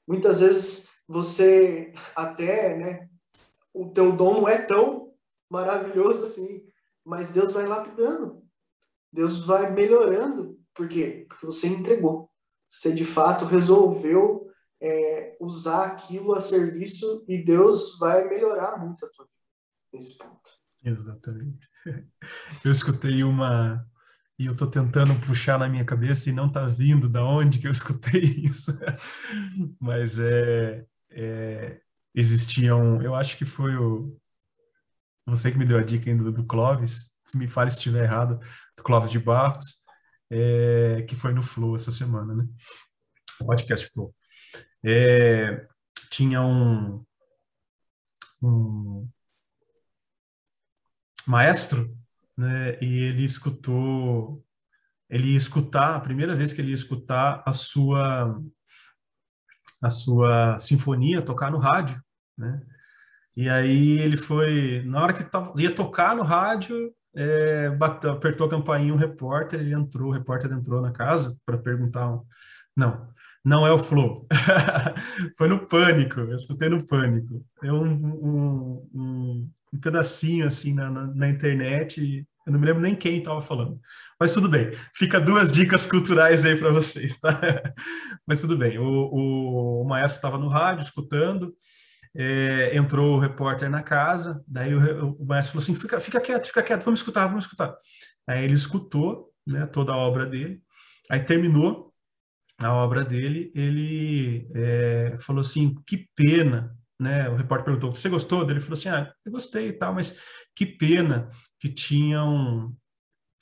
[0.07, 3.09] Muitas vezes você até, né,
[3.73, 5.13] o teu dom não é tão
[5.49, 6.65] maravilhoso assim,
[7.03, 8.43] mas Deus vai lapidando,
[9.11, 10.59] Deus vai melhorando.
[10.73, 11.25] Por quê?
[11.27, 12.29] Porque você entregou.
[12.67, 14.50] Você de fato resolveu
[14.81, 19.37] é, usar aquilo a serviço e Deus vai melhorar muito a tua vida.
[19.93, 20.49] nesse ponto.
[20.83, 21.69] Exatamente.
[22.65, 23.85] Eu escutei uma
[24.39, 27.67] e eu estou tentando puxar na minha cabeça e não está vindo da onde que
[27.67, 28.75] eu escutei isso,
[29.79, 31.79] mas é, é,
[32.15, 34.19] existiam, eu acho que foi o
[35.27, 38.39] você que me deu a dica ainda do Clóvis, me fale se estiver errado,
[38.75, 39.75] do Clóvis de Barros,
[40.29, 42.45] é, que foi no Flow essa semana, né?
[43.45, 44.13] Podcast Flow.
[44.83, 45.67] É,
[46.09, 47.03] tinha um,
[48.41, 49.07] um
[51.27, 51.95] maestro,
[52.37, 52.77] né?
[52.81, 54.43] E ele escutou,
[55.09, 58.41] ele ia escutar, a primeira vez que ele ia escutar a sua
[59.81, 61.99] a sua sinfonia tocar no rádio,
[62.37, 62.61] né?
[63.35, 68.47] E aí ele foi, na hora que tava, ia tocar no rádio, é, bateu, apertou
[68.47, 72.19] a campainha um repórter, ele entrou, o repórter entrou na casa para perguntar,
[72.75, 73.09] não,
[73.43, 74.27] não é o Flow,
[75.37, 80.89] foi no Pânico, eu escutei no Pânico, é um, um, um, um pedacinho assim na,
[80.89, 83.79] na, na, internet, eu não me lembro nem quem estava falando,
[84.19, 87.39] mas tudo bem, fica duas dicas culturais aí para vocês, tá?
[88.27, 91.53] mas tudo bem, o, o, o maestro estava no rádio escutando,
[92.15, 96.47] é, entrou o repórter na casa, daí o, o maestro falou assim, fica, fica quieto,
[96.47, 97.73] fica quieto, vamos escutar, vamos escutar.
[98.27, 100.61] Aí ele escutou né, toda a obra dele,
[101.09, 101.90] aí terminou
[102.61, 107.29] a obra dele, ele é, falou assim, que pena, né?
[107.29, 108.49] O repórter perguntou, você gostou?
[108.49, 110.15] Ele falou assim, ah, eu gostei e tal, mas
[110.55, 112.75] que pena que tinham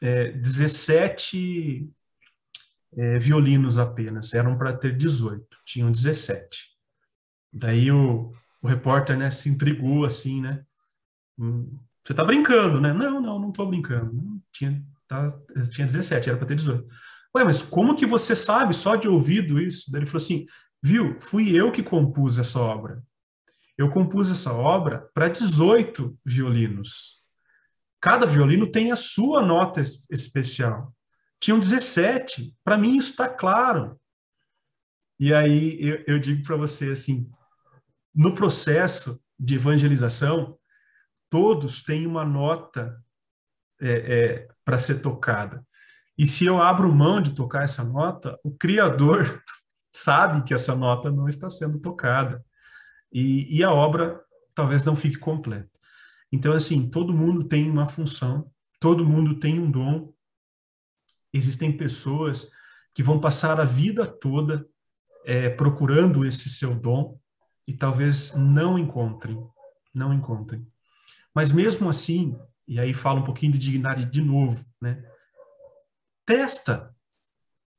[0.02, 1.90] é, 17
[2.98, 6.70] é, violinos apenas, eram para ter 18, tinham 17.
[7.52, 10.64] Daí o, o repórter, né, se intrigou assim, né?
[11.38, 12.94] Hum, você tá brincando, né?
[12.94, 14.42] Não, não, não tô brincando.
[14.52, 15.32] Tinha, tá,
[15.72, 16.88] tinha 17, era para ter 18.
[17.36, 19.92] Ué, mas como que você sabe só de ouvido isso?
[19.92, 20.46] Daí ele falou assim,
[20.82, 23.04] viu, fui eu que compus essa obra.
[23.78, 27.24] Eu compus essa obra para 18 violinos.
[28.02, 30.94] Cada violino tem a sua nota especial.
[31.40, 32.56] Tinham 17.
[32.64, 34.00] Para mim isso está claro.
[35.20, 37.30] E aí eu, eu digo para você assim,
[38.14, 40.58] no processo de evangelização,
[41.30, 43.02] todos têm uma nota
[43.80, 45.66] é, é, para ser tocada.
[46.20, 49.42] E se eu abro mão de tocar essa nota, o Criador
[49.96, 52.46] sabe que essa nota não está sendo tocada.
[53.10, 54.22] E, e a obra
[54.54, 55.72] talvez não fique completa.
[56.30, 58.52] Então, assim, todo mundo tem uma função,
[58.82, 60.14] todo mundo tem um dom.
[61.32, 62.52] Existem pessoas
[62.94, 64.68] que vão passar a vida toda
[65.26, 67.18] é, procurando esse seu dom,
[67.66, 69.42] e talvez não encontrem,
[69.96, 70.68] não encontrem.
[71.34, 75.02] Mas mesmo assim, e aí fala um pouquinho de dignidade de novo, né?
[76.30, 76.96] Testa,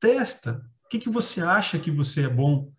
[0.00, 0.60] testa.
[0.84, 2.72] O que, que você acha que você é bom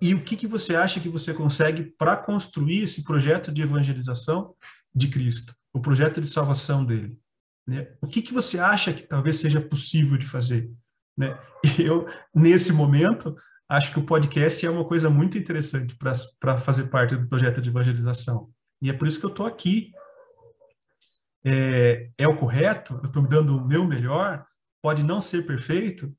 [0.00, 4.54] e o que, que você acha que você consegue para construir esse projeto de evangelização
[4.94, 7.20] de Cristo, o projeto de salvação dele.
[7.66, 7.92] Né?
[8.00, 10.72] O que, que você acha que talvez seja possível de fazer?
[11.14, 11.38] Né?
[11.78, 13.36] Eu, nesse momento,
[13.68, 15.94] acho que o podcast é uma coisa muito interessante
[16.38, 18.50] para fazer parte do projeto de evangelização.
[18.80, 19.92] E é por isso que eu estou aqui.
[21.44, 22.94] É, é o correto?
[22.94, 24.46] Eu estou dando o meu melhor?
[24.82, 26.14] Pode não ser perfeito?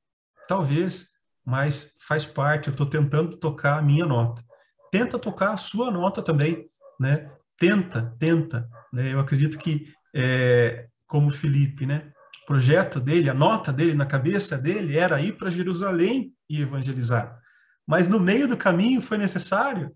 [0.47, 1.08] Talvez,
[1.45, 2.67] mas faz parte.
[2.67, 4.43] Eu estou tentando tocar a minha nota.
[4.91, 6.69] Tenta tocar a sua nota também,
[7.00, 7.32] né?
[7.58, 8.69] Tenta, tenta.
[8.91, 9.13] Né?
[9.13, 12.12] Eu acredito que, é, como Felipe, né?
[12.43, 17.39] O projeto dele, a nota dele na cabeça dele era ir para Jerusalém e evangelizar.
[17.88, 19.95] Mas no meio do caminho foi necessário,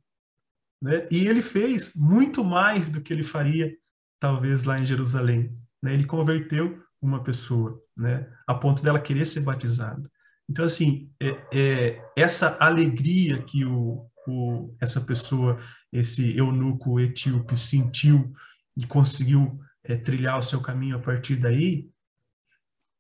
[0.82, 1.08] né?
[1.12, 3.76] E ele fez muito mais do que ele faria
[4.20, 5.58] talvez lá em Jerusalém.
[5.82, 5.94] Né?
[5.94, 8.28] Ele converteu uma pessoa, né?
[8.48, 10.10] A ponto dela querer ser batizada.
[10.50, 15.60] Então assim, é, é essa alegria que o, o, essa pessoa,
[15.92, 18.34] esse eunuco etíope sentiu
[18.78, 21.90] e conseguiu é, trilhar o seu caminho a partir daí,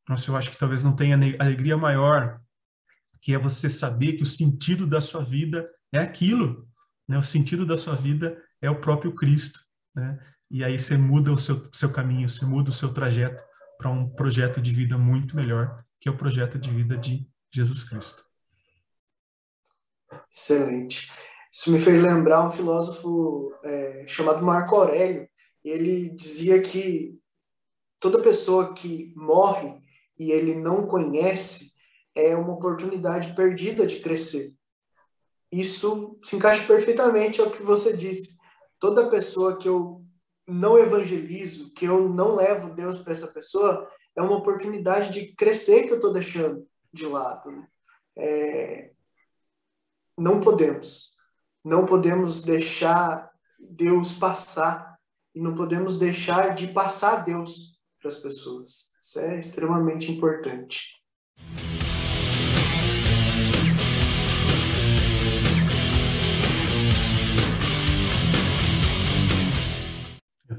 [0.07, 2.39] nossa, eu acho que talvez não tenha alegria maior
[3.21, 6.69] que é você saber que o sentido da sua vida é aquilo,
[7.07, 7.17] né?
[7.17, 9.59] O sentido da sua vida é o próprio Cristo,
[9.95, 10.19] né?
[10.51, 13.43] E aí você muda o seu, seu caminho, você muda o seu trajeto
[13.77, 17.83] para um projeto de vida muito melhor, que é o projeto de vida de Jesus
[17.83, 18.23] Cristo.
[20.31, 21.11] Excelente.
[21.51, 25.27] Isso me fez lembrar um filósofo é, chamado Marco Aurélio.
[25.63, 27.17] Ele dizia que
[27.99, 29.81] toda pessoa que morre
[30.17, 31.73] e ele não conhece,
[32.13, 34.53] é uma oportunidade perdida de crescer.
[35.51, 38.37] Isso se encaixa perfeitamente ao que você disse.
[38.79, 40.04] Toda pessoa que eu
[40.47, 45.83] não evangelizo, que eu não levo Deus para essa pessoa, é uma oportunidade de crescer
[45.83, 47.51] que eu estou deixando de lado.
[47.51, 47.67] Né?
[48.17, 48.91] É...
[50.17, 51.15] Não podemos.
[51.63, 54.95] Não podemos deixar Deus passar
[55.33, 58.93] e não podemos deixar de passar Deus para as pessoas.
[59.01, 60.93] Isso é extremamente importante.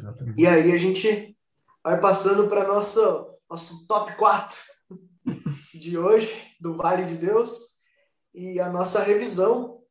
[0.07, 0.41] Exatamente.
[0.43, 1.37] E aí a gente
[1.83, 4.59] vai passando para nosso nosso top 4
[5.75, 7.77] de hoje do Vale de Deus
[8.35, 9.83] e a nossa revisão.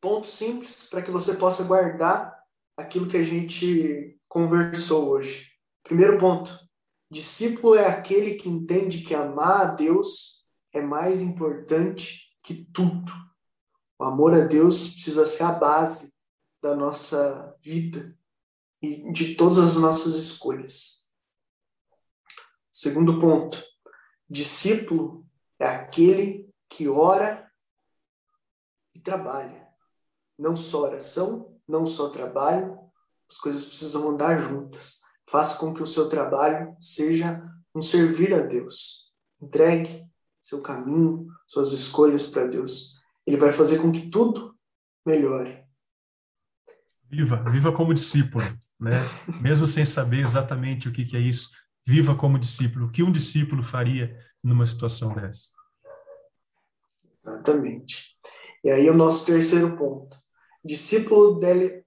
[0.00, 2.36] Ponto simples para que você possa guardar
[2.76, 5.50] aquilo que a gente conversou hoje.
[5.82, 6.56] Primeiro ponto:
[7.10, 13.12] discípulo é aquele que entende que amar a Deus é mais importante que tudo.
[13.98, 16.12] O amor a Deus precisa ser a base
[16.62, 18.16] da nossa vida
[18.82, 21.06] e de todas as nossas escolhas.
[22.72, 23.62] Segundo ponto:
[24.28, 25.26] discípulo
[25.58, 27.50] é aquele que ora
[28.94, 29.66] e trabalha.
[30.38, 32.78] Não só oração, não só trabalho,
[33.28, 35.00] as coisas precisam andar juntas.
[35.28, 37.42] Faça com que o seu trabalho seja
[37.74, 39.12] um servir a Deus.
[39.40, 40.06] Entregue
[40.40, 42.94] seu caminho, suas escolhas para Deus.
[43.26, 44.56] Ele vai fazer com que tudo
[45.04, 45.65] melhore.
[47.08, 48.44] Viva, viva como discípulo,
[48.80, 48.98] né?
[49.40, 51.50] Mesmo sem saber exatamente o que, que é isso,
[51.86, 52.86] viva como discípulo.
[52.86, 55.50] O que um discípulo faria numa situação dessa?
[57.24, 58.16] Exatamente.
[58.64, 60.16] E aí o nosso terceiro ponto.
[60.64, 61.38] Discípulo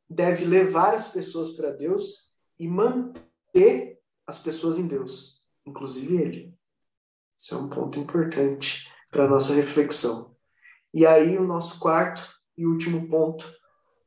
[0.10, 6.54] deve, levar as pessoas para Deus e manter as pessoas em Deus, inclusive ele.
[7.38, 10.36] Isso é um ponto importante para a nossa reflexão.
[10.94, 12.22] E aí o nosso quarto
[12.58, 13.59] e último ponto.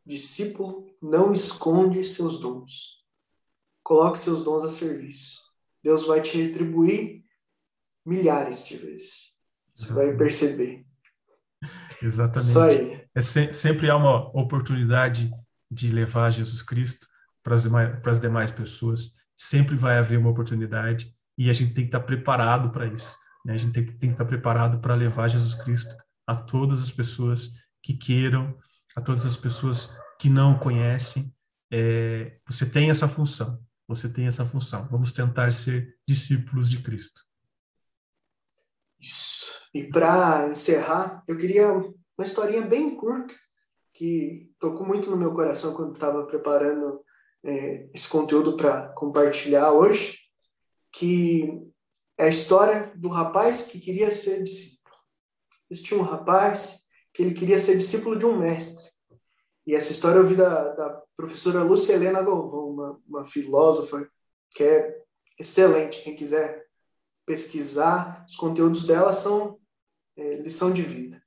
[0.05, 3.03] Discípulo não esconde seus dons.
[3.83, 5.41] Coloque seus dons a serviço.
[5.83, 7.25] Deus vai te retribuir
[8.05, 9.33] milhares de vezes.
[9.73, 10.85] Você vai perceber.
[12.01, 12.49] Exatamente.
[12.49, 13.03] Isso aí.
[13.15, 15.31] É se, sempre há uma oportunidade
[15.71, 17.07] de levar Jesus Cristo
[17.43, 19.13] para as, demais, para as demais pessoas.
[19.37, 23.17] Sempre vai haver uma oportunidade e a gente tem que estar preparado para isso.
[23.45, 23.55] Né?
[23.55, 25.95] A gente tem, tem que estar preparado para levar Jesus Cristo
[26.27, 27.51] a todas as pessoas
[27.83, 28.57] que queiram,
[28.97, 31.35] a todas as pessoas que não conhecem.
[31.71, 33.59] É, você tem essa função.
[33.89, 34.89] Você tem essa função.
[34.91, 37.23] Vamos tentar ser discípulos de Cristo.
[39.01, 39.47] Isso.
[39.75, 43.35] E para encerrar, eu queria uma historinha bem curta
[43.93, 47.03] que tocou muito no meu coração quando estava preparando
[47.45, 50.19] é, esse conteúdo para compartilhar hoje,
[50.93, 51.49] que
[52.17, 54.95] é a história do rapaz que queria ser discípulo.
[55.71, 56.82] Existia um rapaz
[57.13, 58.91] que ele queria ser discípulo de um mestre.
[59.67, 64.09] E essa história eu vi da, da professora Lúcia Helena Galvão, uma, uma filósofa
[64.51, 65.03] que é
[65.39, 66.03] excelente.
[66.03, 66.67] Quem quiser
[67.25, 69.59] pesquisar, os conteúdos dela são
[70.17, 71.23] é, lição de vida.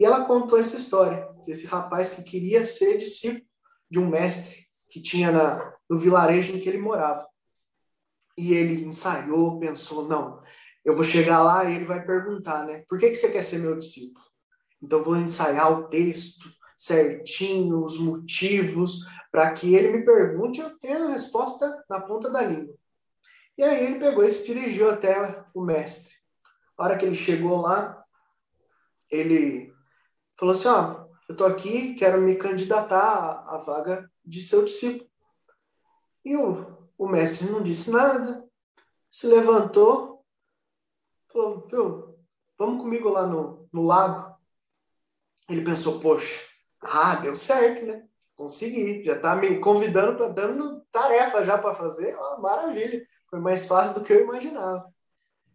[0.00, 3.46] E ela contou essa história desse rapaz que queria ser discípulo
[3.90, 7.26] de um mestre que tinha na, no vilarejo em que ele morava.
[8.36, 10.42] E ele ensaiou, pensou, não,
[10.84, 12.84] eu vou chegar lá e ele vai perguntar, né?
[12.88, 14.24] Por que, que você quer ser meu discípulo?
[14.82, 20.78] Então, vou ensaiar o texto, certinho, os motivos, para que ele me pergunte e eu
[20.78, 22.74] tenha a resposta na ponta da língua.
[23.56, 26.14] E aí ele pegou e se dirigiu até o mestre.
[26.76, 28.04] A hora que ele chegou lá,
[29.10, 29.74] ele
[30.36, 35.10] falou assim, ó, eu tô aqui, quero me candidatar à vaga de seu discípulo.
[36.24, 38.48] E o, o mestre não disse nada,
[39.10, 40.24] se levantou,
[41.32, 42.18] falou, viu,
[42.56, 44.27] vamos comigo lá no, no lago.
[45.48, 46.40] Ele pensou, poxa,
[46.80, 48.06] ah, deu certo, né?
[48.36, 53.04] Consegui, já tá me convidando, para dando tarefa já para fazer, ó, maravilha.
[53.28, 54.92] Foi mais fácil do que eu imaginava.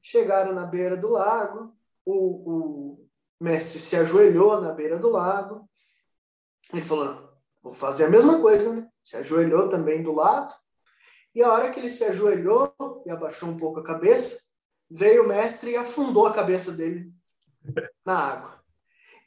[0.01, 1.73] Chegaram na beira do lago,
[2.05, 2.13] o,
[2.51, 5.67] o mestre se ajoelhou na beira do lago.
[6.71, 7.29] Ele falou:
[7.61, 8.89] vou fazer a mesma coisa, né?
[9.03, 10.53] Se ajoelhou também do lado.
[11.33, 12.75] E a hora que ele se ajoelhou
[13.05, 14.39] e abaixou um pouco a cabeça,
[14.89, 17.11] veio o mestre e afundou a cabeça dele
[18.05, 18.62] na água.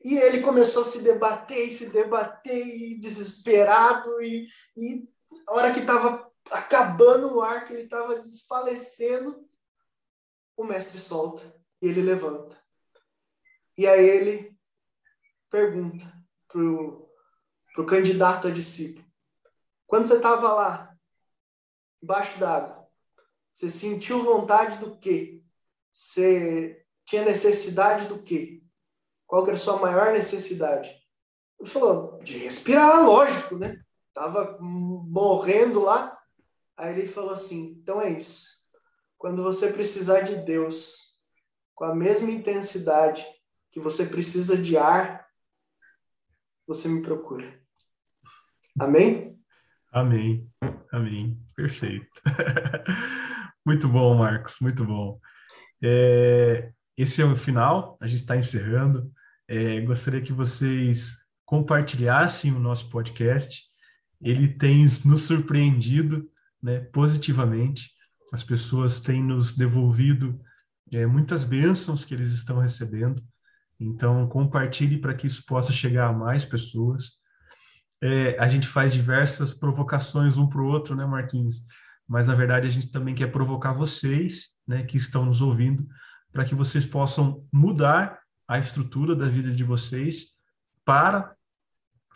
[0.07, 4.46] E ele começou a se debater e se debater, e desesperado, e,
[4.76, 5.04] e
[5.44, 9.44] a hora que estava acabando o ar, que ele estava desfalecendo,
[10.57, 11.42] o mestre solta
[11.82, 12.57] e ele levanta.
[13.76, 14.57] E aí ele
[15.50, 16.07] pergunta
[16.46, 17.11] pro,
[17.74, 19.04] pro candidato a discípulo:
[19.88, 20.96] quando você estava lá,
[22.00, 22.88] embaixo d'água,
[23.52, 25.42] você sentiu vontade do quê?
[25.92, 28.62] Você tinha necessidade do quê?
[29.27, 30.91] Qual que era a sua maior necessidade?
[31.59, 33.81] Ele falou, de respirar, lógico, né?
[34.14, 36.16] Tava morrendo lá.
[36.77, 38.57] Aí ele falou assim: então é isso.
[39.18, 41.18] Quando você precisar de Deus,
[41.74, 43.27] com a mesma intensidade
[43.72, 45.27] que você precisa de ar,
[46.66, 47.61] você me procura.
[48.79, 49.39] Amém?
[49.93, 50.51] Amém.
[50.93, 51.39] Amém.
[51.55, 52.07] Perfeito.
[53.64, 54.57] muito bom, Marcos.
[54.61, 55.18] Muito bom.
[55.83, 57.97] É, esse é o final.
[58.01, 59.11] A gente está encerrando.
[59.49, 63.64] É, gostaria que vocês compartilhassem o nosso podcast.
[64.20, 66.28] Ele tem nos surpreendido
[66.62, 67.90] né, positivamente.
[68.32, 70.40] As pessoas têm nos devolvido
[70.92, 73.22] é, muitas bênçãos que eles estão recebendo.
[73.78, 77.12] Então, compartilhe para que isso possa chegar a mais pessoas.
[78.03, 81.62] É, a gente faz diversas provocações um para o outro, né, Marquinhos?
[82.09, 85.86] Mas, na verdade, a gente também quer provocar vocês, né, que estão nos ouvindo,
[86.32, 88.18] para que vocês possam mudar
[88.49, 90.36] a estrutura da vida de vocês
[90.84, 91.34] para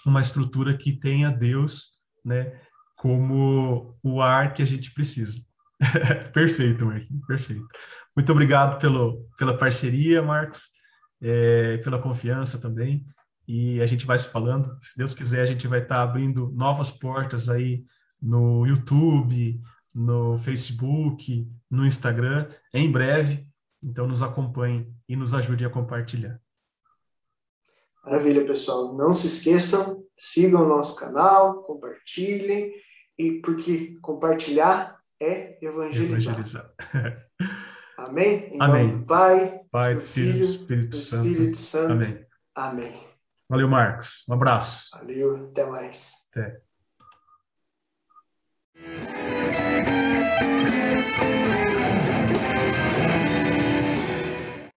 [0.07, 2.59] uma estrutura que tenha Deus, né,
[2.97, 5.41] como o ar que a gente precisa.
[6.33, 7.67] perfeito, Marquinhos, perfeito.
[8.15, 10.69] Muito obrigado pelo, pela parceria, Marcos,
[11.21, 13.05] é, pela confiança também.
[13.49, 14.79] E a gente vai se falando.
[14.83, 17.85] Se Deus quiser, a gente vai estar abrindo novas portas aí
[18.23, 19.61] no YouTube,
[19.93, 23.50] no Facebook, no Instagram, em breve.
[23.83, 26.41] Então, nos acompanhe e nos ajude a compartilhar.
[28.05, 28.95] Maravilha, pessoal.
[28.97, 32.73] Não se esqueçam, sigam o nosso canal, compartilhem,
[33.19, 36.35] e porque compartilhar é evangelizar.
[36.35, 36.75] evangelizar.
[37.99, 38.55] Amém?
[38.55, 38.87] Em Amém.
[38.89, 41.29] nome do Pai, Pai do Filho, do Espírito, Santo.
[41.29, 41.93] Espírito Santo.
[41.93, 42.27] Amém.
[42.55, 43.11] Amém.
[43.49, 44.25] Valeu, Marcos.
[44.29, 44.91] Um abraço.
[44.97, 46.15] Valeu, até mais.
[46.31, 46.63] Até.